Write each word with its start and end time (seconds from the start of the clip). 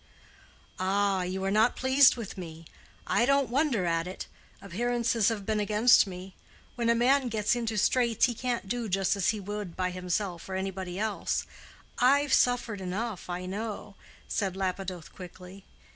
"Ah, 0.79 1.21
you 1.21 1.43
are 1.43 1.51
not 1.51 1.75
pleased 1.75 2.15
with 2.15 2.35
me. 2.35 2.65
I 3.05 3.23
don't 3.23 3.51
wonder 3.51 3.85
at 3.85 4.07
it. 4.07 4.25
Appearances 4.59 5.27
have 5.29 5.45
been 5.45 5.59
against 5.59 6.07
me. 6.07 6.33
When 6.73 6.89
a 6.89 6.95
man 6.95 7.27
gets 7.27 7.55
into 7.55 7.77
straits 7.77 8.25
he 8.25 8.33
can't 8.33 8.67
do 8.67 8.89
just 8.89 9.15
as 9.15 9.29
he 9.29 9.39
would 9.39 9.75
by 9.77 9.91
himself 9.91 10.49
or 10.49 10.55
anybody 10.55 10.97
else, 10.97 11.45
I've 11.99 12.33
suffered 12.33 12.81
enough, 12.81 13.29
I 13.29 13.45
know," 13.45 13.93
said 14.27 14.55
Lapidoth, 14.57 15.13
quickly. 15.13 15.65